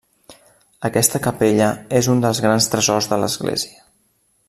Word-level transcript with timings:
Aquesta 0.89 1.21
capella 1.27 1.67
és 2.01 2.11
un 2.15 2.25
dels 2.25 2.43
grans 2.47 2.71
tresors 2.75 3.11
de 3.13 3.25
l'església. 3.25 3.89